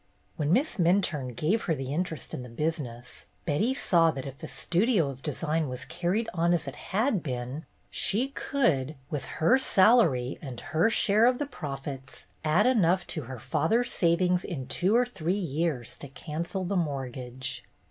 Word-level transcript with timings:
When 0.35 0.51
Miss 0.51 0.77
Minturne 0.77 1.35
gave 1.35 1.65
her 1.65 1.75
the 1.75 1.93
interest 1.93 2.33
in 2.33 2.41
the 2.41 2.49
business, 2.49 3.27
Betty 3.45 3.75
saw 3.75 4.09
that 4.09 4.25
if 4.25 4.39
the 4.39 4.47
Studio 4.47 5.11
of 5.11 5.21
Design 5.21 5.69
was 5.69 5.85
carried 5.85 6.27
on 6.33 6.55
as 6.55 6.67
it 6.67 6.75
had 6.75 7.21
been, 7.21 7.67
she 7.91 8.29
could, 8.29 8.95
with 9.11 9.25
her 9.25 9.59
salary 9.59 10.39
and 10.41 10.59
her 10.59 10.89
share 10.89 11.27
of 11.27 11.37
the 11.37 11.45
profits, 11.45 12.25
add 12.43 12.65
enough 12.65 13.05
to 13.13 13.25
her 13.25 13.37
father's 13.37 13.91
savings 13.93 14.43
in 14.43 14.65
two 14.65 14.95
or 14.95 15.05
three 15.05 15.33
years 15.37 15.95
to 15.97 16.07
cancel 16.07 16.63
the 16.65 16.75
mortgage. 16.75 17.63